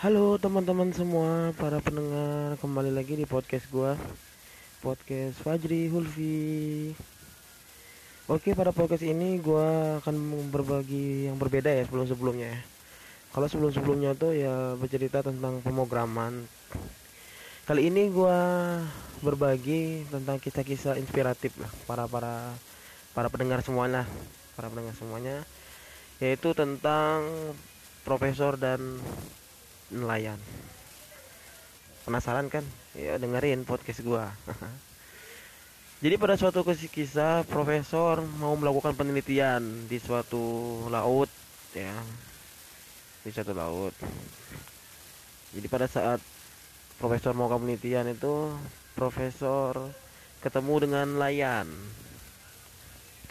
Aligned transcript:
Halo 0.00 0.40
teman-teman 0.40 0.88
semua, 0.96 1.52
para 1.60 1.76
pendengar 1.84 2.56
kembali 2.64 2.88
lagi 2.88 3.20
di 3.20 3.28
podcast 3.28 3.68
gua 3.68 4.00
Podcast 4.80 5.36
Fajri 5.44 5.92
Hulfi. 5.92 6.88
Oke 8.24 8.56
pada 8.56 8.72
podcast 8.72 9.04
ini 9.04 9.36
gua 9.44 10.00
akan 10.00 10.48
berbagi 10.48 11.28
yang 11.28 11.36
berbeda 11.36 11.68
ya 11.68 11.84
sebelum-sebelumnya. 11.84 12.48
Ya 12.48 12.64
Kalau 13.36 13.44
sebelum-sebelumnya 13.44 14.16
tuh 14.16 14.32
ya 14.32 14.72
bercerita 14.80 15.20
tentang 15.20 15.60
pemrograman. 15.60 16.48
Kali 17.68 17.92
ini 17.92 18.08
gua 18.08 18.80
berbagi 19.20 20.08
tentang 20.08 20.40
kisah-kisah 20.40 20.96
inspiratif 20.96 21.52
lah 21.60 21.68
para 21.84 22.08
para 22.08 22.56
para 23.12 23.28
pendengar 23.28 23.60
semuanya 23.60 24.08
para 24.56 24.72
pendengar 24.72 24.96
semuanya 24.96 25.44
yaitu 26.24 26.56
tentang 26.56 27.20
profesor 28.00 28.56
dan 28.56 28.96
nelayan. 29.90 30.38
Penasaran 32.06 32.48
kan? 32.48 32.64
Ya 32.96 33.18
dengerin 33.20 33.66
podcast 33.68 34.00
gua. 34.02 34.32
Jadi 36.02 36.16
pada 36.16 36.32
suatu 36.32 36.64
kisah 36.64 37.44
profesor 37.44 38.24
mau 38.40 38.56
melakukan 38.56 38.96
penelitian 38.96 39.84
di 39.84 40.00
suatu 40.00 40.80
laut 40.88 41.28
ya. 41.76 41.92
Di 43.20 43.28
suatu 43.28 43.52
laut. 43.52 43.92
Jadi 45.52 45.66
pada 45.68 45.84
saat 45.84 46.24
profesor 46.96 47.36
mau 47.36 47.52
penelitian 47.52 48.08
itu 48.16 48.48
profesor 48.96 49.92
ketemu 50.40 50.74
dengan 50.88 51.06
nelayan. 51.20 51.68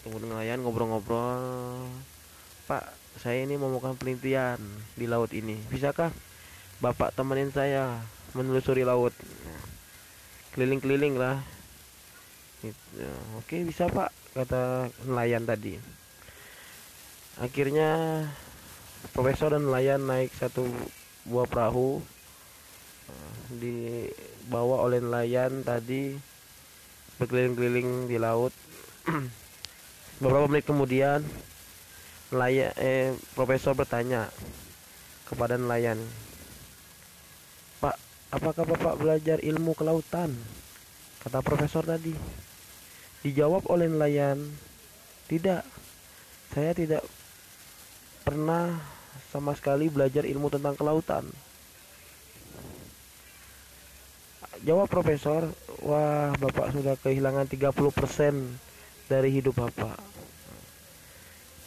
Ketemu 0.00 0.24
dengan 0.24 0.40
nelayan 0.40 0.58
ngobrol-ngobrol 0.64 1.44
pak 2.64 2.96
saya 3.20 3.44
ini 3.44 3.60
mau 3.60 3.68
melakukan 3.68 4.00
penelitian 4.00 4.56
di 4.96 5.04
laut 5.04 5.30
ini. 5.36 5.60
Bisakah 5.68 6.08
bapak 6.82 7.14
temenin 7.14 7.50
saya 7.54 8.02
menelusuri 8.34 8.82
laut. 8.82 9.14
Keliling-keliling 10.54 11.18
lah. 11.18 11.42
Gitu. 12.64 13.04
oke 13.36 13.56
bisa 13.68 13.92
pak 13.92 14.08
kata 14.32 14.88
nelayan 15.04 15.44
tadi. 15.44 15.76
Akhirnya 17.36 18.24
profesor 19.12 19.52
dan 19.52 19.68
nelayan 19.68 20.00
naik 20.00 20.32
satu 20.32 20.64
buah 21.28 21.44
perahu 21.44 22.00
dibawa 23.52 24.80
oleh 24.80 25.04
nelayan 25.04 25.60
tadi 25.60 26.16
berkeliling-keliling 27.20 28.08
di 28.08 28.16
laut. 28.16 28.54
Beberapa 30.22 30.48
menit 30.48 30.64
kemudian 30.64 31.20
nelayan 32.32 32.72
eh 32.80 33.12
profesor 33.36 33.76
bertanya 33.76 34.32
kepada 35.28 35.60
nelayan 35.60 36.00
Apakah 38.34 38.66
Bapak 38.66 38.98
belajar 38.98 39.38
ilmu 39.38 39.78
kelautan? 39.78 40.34
Kata 41.22 41.38
profesor 41.38 41.86
tadi. 41.86 42.10
Dijawab 43.22 43.70
oleh 43.70 43.86
nelayan, 43.86 44.42
"Tidak. 45.30 45.62
Saya 46.50 46.74
tidak 46.74 47.06
pernah 48.26 48.74
sama 49.30 49.54
sekali 49.54 49.86
belajar 49.86 50.26
ilmu 50.26 50.50
tentang 50.50 50.74
kelautan." 50.74 51.30
Jawab 54.66 54.90
profesor, 54.90 55.46
"Wah, 55.86 56.34
Bapak 56.34 56.74
sudah 56.74 56.98
kehilangan 56.98 57.46
30% 57.46 58.34
dari 59.06 59.30
hidup 59.30 59.62
Bapak." 59.62 59.94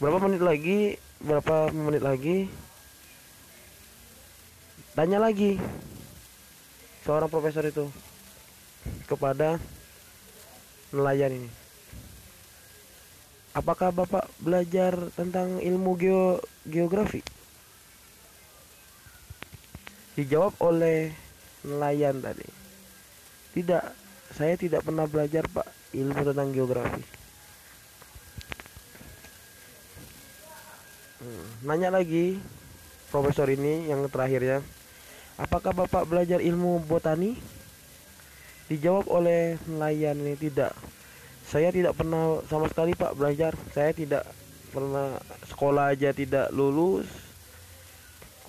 Berapa 0.04 0.20
menit 0.20 0.44
lagi? 0.44 1.00
Berapa 1.24 1.72
menit 1.72 2.04
lagi? 2.04 2.52
Tanya 5.00 5.24
lagi 5.24 5.56
seorang 7.08 7.32
profesor 7.32 7.64
itu 7.64 7.88
kepada 9.08 9.56
nelayan 10.92 11.40
ini. 11.40 11.52
Apakah 13.56 13.96
Bapak 13.96 14.28
belajar 14.44 14.92
tentang 15.16 15.64
ilmu 15.64 15.96
geo 15.96 16.44
geografi? 16.68 17.24
Dijawab 20.20 20.60
oleh 20.60 21.16
nelayan 21.64 22.20
tadi. 22.20 22.44
Tidak, 23.56 23.84
saya 24.36 24.60
tidak 24.60 24.84
pernah 24.84 25.08
belajar 25.08 25.48
Pak 25.48 25.96
ilmu 25.96 26.22
tentang 26.28 26.52
geografi. 26.52 27.02
Hmm, 31.18 31.46
nanya 31.66 31.90
lagi 31.90 32.38
profesor 33.10 33.48
ini 33.50 33.90
yang 33.90 34.06
terakhirnya 34.12 34.62
Apakah 35.38 35.70
Bapak 35.70 36.10
belajar 36.10 36.42
ilmu 36.42 36.82
botani? 36.90 37.38
Dijawab 38.74 39.06
oleh 39.06 39.62
nelayan 39.70 40.18
ini 40.18 40.34
tidak. 40.34 40.74
Saya 41.46 41.70
tidak 41.70 41.94
pernah 41.94 42.42
sama 42.50 42.66
sekali 42.68 42.98
Pak 42.98 43.14
belajar. 43.14 43.54
Saya 43.70 43.94
tidak 43.94 44.26
pernah 44.74 45.22
sekolah 45.46 45.94
aja 45.94 46.10
tidak 46.10 46.50
lulus. 46.50 47.06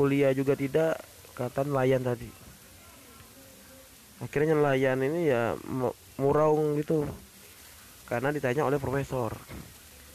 Kuliah 0.01 0.33
juga 0.33 0.57
tidak, 0.57 0.97
kata 1.37 1.69
nelayan 1.69 2.01
tadi. 2.01 2.31
Akhirnya 4.25 4.57
nelayan 4.57 4.99
ini 5.05 5.29
ya 5.29 5.61
muraung 6.17 6.73
gitu. 6.81 7.05
Karena 8.09 8.33
ditanya 8.33 8.65
oleh 8.65 8.81
profesor. 8.81 9.37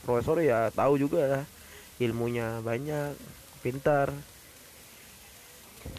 Profesor 0.01 0.41
ya 0.41 0.73
tahu 0.73 0.97
juga 0.97 1.45
ilmunya 2.01 2.66
banyak, 2.66 3.13
pintar 3.61 4.09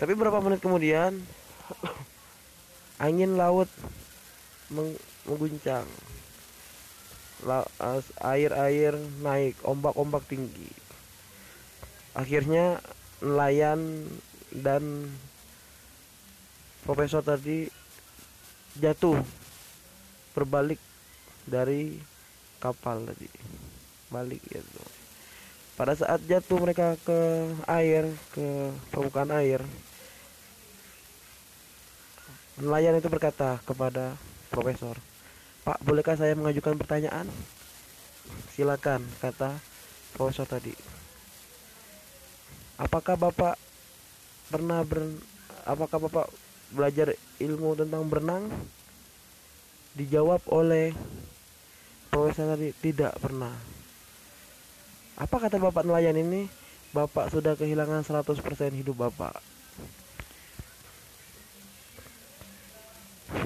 tapi 0.00 0.12
berapa 0.17 0.41
menit 0.41 0.65
kemudian 0.65 1.21
angin 2.99 3.37
laut 3.37 3.69
mengguncang. 4.72 5.87
Air-air 8.25 8.97
naik 9.21 9.61
ombak-ombak 9.61 10.25
tinggi. 10.25 10.73
Akhirnya 12.17 12.81
nelayan 13.21 14.09
dan 14.49 15.12
profesor 16.89 17.21
tadi 17.21 17.69
jatuh 18.81 19.21
berbalik 20.33 20.81
dari 21.44 22.00
kapal 22.62 23.05
tadi. 23.05 23.28
Balik 24.09 24.41
gitu 24.49 24.94
pada 25.75 25.99
saat 25.99 26.23
jatuh 26.27 26.59
mereka 26.62 26.95
ke 27.03 27.19
air 27.67 28.07
ke 28.31 28.47
permukaan 28.95 29.35
air 29.35 29.61
nelayan 32.59 32.99
itu 32.99 33.11
berkata 33.11 33.59
kepada 33.67 34.15
profesor 34.55 34.95
Pak 35.65 35.81
bolehkah 35.81 36.12
saya 36.12 36.37
mengajukan 36.37 36.77
pertanyaan? 36.77 37.25
Silakan 38.53 39.01
kata 39.17 39.57
profesor 40.12 40.45
tadi. 40.45 40.77
Apakah 42.77 43.17
bapak 43.17 43.56
pernah 44.53 44.85
ber 44.85 45.09
apakah 45.65 46.05
bapak 46.05 46.29
belajar 46.69 47.17
ilmu 47.41 47.81
tentang 47.81 48.05
berenang? 48.12 48.45
Dijawab 49.97 50.45
oleh 50.53 50.93
profesor 52.12 52.53
tadi 52.53 52.77
tidak 52.77 53.17
pernah 53.25 53.56
apa 55.15 55.37
kata 55.47 55.63
bapak 55.63 55.87
nelayan 55.87 56.19
ini? 56.19 56.51
Bapak 56.91 57.31
sudah 57.31 57.55
kehilangan 57.55 58.03
100% 58.03 58.35
hidup 58.75 58.99
bapak. 58.99 59.39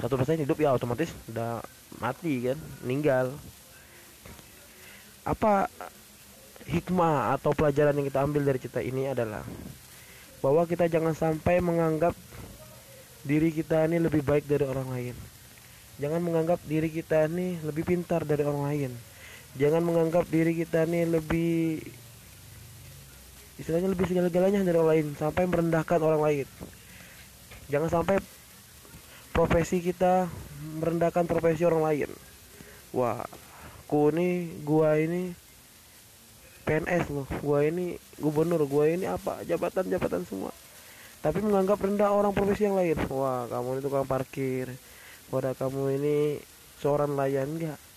Satu 0.01 0.15
persen 0.17 0.41
hidup 0.41 0.57
ya 0.57 0.73
otomatis 0.73 1.09
udah 1.29 1.61
mati 1.97 2.49
kan, 2.49 2.57
meninggal. 2.85 3.33
Apa 5.25 5.69
hikmah 6.69 7.37
atau 7.37 7.53
pelajaran 7.53 7.97
yang 7.97 8.05
kita 8.09 8.21
ambil 8.21 8.41
dari 8.45 8.59
cerita 8.61 8.81
ini 8.81 9.09
adalah 9.09 9.41
bahwa 10.45 10.65
kita 10.65 10.89
jangan 10.89 11.13
sampai 11.13 11.61
menganggap 11.61 12.13
diri 13.25 13.49
kita 13.53 13.89
ini 13.89 13.97
lebih 13.97 14.25
baik 14.25 14.45
dari 14.45 14.65
orang 14.65 14.89
lain. 14.89 15.15
Jangan 16.01 16.21
menganggap 16.21 16.61
diri 16.65 16.89
kita 16.89 17.29
ini 17.29 17.61
lebih 17.61 17.85
pintar 17.85 18.25
dari 18.25 18.41
orang 18.45 18.65
lain 18.65 18.91
jangan 19.57 19.81
menganggap 19.81 20.29
diri 20.29 20.53
kita 20.53 20.85
nih 20.85 21.09
lebih 21.09 21.81
istilahnya 23.59 23.91
lebih 23.91 24.07
segala-galanya 24.07 24.63
dari 24.63 24.77
orang 24.79 24.91
lain 24.95 25.07
sampai 25.19 25.43
merendahkan 25.49 25.99
orang 25.99 26.21
lain. 26.23 26.47
Jangan 27.69 27.89
sampai 27.91 28.17
profesi 29.35 29.83
kita 29.83 30.31
merendahkan 30.79 31.27
profesi 31.27 31.67
orang 31.67 31.83
lain. 31.83 32.09
Wah 32.95 33.25
ku 33.89 34.13
ini 34.13 34.53
gua 34.63 34.95
ini 34.95 35.35
PNS 36.63 37.11
loh. 37.11 37.27
Gua 37.43 37.67
ini 37.67 37.99
gubernur 38.15 38.63
gua 38.63 38.87
ini 38.87 39.05
apa 39.09 39.43
jabatan-jabatan 39.43 40.23
semua. 40.23 40.55
Tapi 41.19 41.43
menganggap 41.43 41.83
rendah 41.83 42.15
orang 42.15 42.31
profesi 42.31 42.63
yang 42.63 42.79
lain. 42.79 42.95
Wah 43.11 43.43
kamu 43.51 43.77
ini 43.77 43.81
tukang 43.83 44.07
parkir. 44.07 44.71
Wadah 45.29 45.53
kamu 45.53 45.99
ini 45.99 46.39
seorang 46.79 47.11
nelayan 47.11 47.59
enggak 47.59 47.88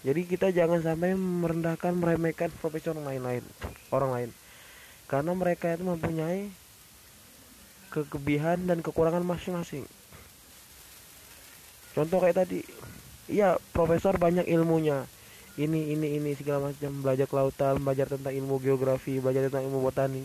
jadi 0.00 0.20
kita 0.24 0.48
jangan 0.56 0.80
sampai 0.80 1.12
merendahkan 1.12 1.92
meremehkan 1.92 2.48
profesi 2.56 2.88
orang 2.88 3.04
lain 3.04 3.22
lain 3.22 3.44
orang 3.92 4.10
lain. 4.10 4.30
Karena 5.04 5.32
mereka 5.36 5.76
itu 5.76 5.84
mempunyai 5.84 6.48
kelebihan 7.92 8.64
dan 8.64 8.80
kekurangan 8.80 9.20
masing-masing. 9.20 9.84
Contoh 11.92 12.22
kayak 12.22 12.46
tadi 12.46 12.64
iya 13.28 13.60
profesor 13.76 14.16
banyak 14.16 14.48
ilmunya. 14.48 15.04
Ini 15.60 15.92
ini 15.92 16.16
ini 16.16 16.30
segala 16.32 16.72
macam. 16.72 17.04
Belajar 17.04 17.26
kelautan 17.28 17.76
belajar 17.84 18.08
tentang 18.08 18.32
ilmu 18.32 18.56
geografi 18.62 19.20
belajar 19.20 19.52
tentang 19.52 19.68
ilmu 19.68 19.84
botani. 19.84 20.24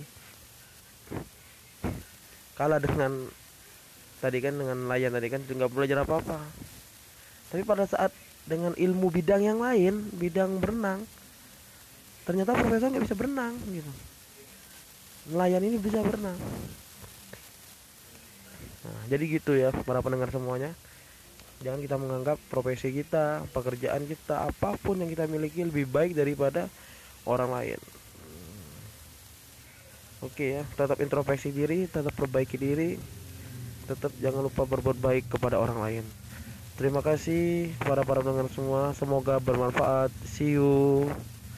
Kalah 2.56 2.80
dengan 2.80 3.28
tadi 4.24 4.39
kan 4.39 4.56
dengan 4.56 4.88
nelayan 4.88 5.12
tadi 5.12 5.28
kan 5.28 5.44
nggak 5.44 5.69
belajar 5.69 6.01
apa 6.01 6.18
apa 6.18 6.39
tapi 7.54 7.62
pada 7.62 7.86
saat 7.86 8.10
dengan 8.45 8.77
ilmu 8.77 9.09
bidang 9.09 9.42
yang 9.42 9.59
lain 9.59 10.06
bidang 10.13 10.62
berenang 10.62 11.01
ternyata 12.25 12.57
profesor 12.57 12.89
nggak 12.89 13.06
bisa 13.06 13.18
berenang 13.18 13.53
gitu. 13.69 13.92
Nelayan 15.30 15.62
ini 15.65 15.77
bisa 15.77 16.01
berenang. 16.01 16.38
Nah 18.86 19.01
jadi 19.09 19.24
gitu 19.30 19.53
ya 19.57 19.69
para 19.74 20.01
pendengar 20.01 20.33
semuanya. 20.33 20.74
Jangan 21.62 21.80
kita 21.81 21.95
menganggap 21.97 22.38
profesi 22.50 22.92
kita 22.92 23.45
pekerjaan 23.53 24.06
kita 24.06 24.45
apa 24.50 24.77
pun 24.81 25.00
yang 25.01 25.09
kita 25.09 25.25
miliki 25.30 25.65
lebih 25.65 25.86
baik 25.89 26.18
daripada 26.18 26.69
orang 27.25 27.50
lain. 27.53 27.80
Oke 30.25 30.62
ya 30.62 30.63
tetap 30.74 30.97
introspeksi 30.97 31.53
diri 31.53 31.86
tetap 31.86 32.13
perbaiki 32.18 32.57
diri 32.57 32.97
tetap 33.86 34.09
jangan 34.18 34.50
lupa 34.50 34.65
berbuat 34.65 34.97
baik 34.97 35.30
kepada 35.30 35.62
orang 35.62 35.77
lain 35.77 36.06
terima 36.75 37.01
kasih 37.04 37.72
para 37.83 38.04
para 38.04 38.22
pendengar 38.24 38.51
semua. 38.51 38.94
Semoga 38.95 39.39
bermanfaat. 39.39 40.12
See 40.24 40.56
you 40.56 41.07